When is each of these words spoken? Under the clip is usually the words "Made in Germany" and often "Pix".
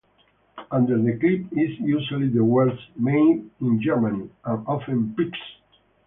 Under 0.71 0.97
the 0.99 1.15
clip 1.19 1.45
is 1.51 1.77
usually 1.79 2.27
the 2.29 2.43
words 2.43 2.75
"Made 2.95 3.51
in 3.61 3.79
Germany" 3.79 4.31
and 4.43 4.65
often 4.67 5.13
"Pix". 5.15 5.37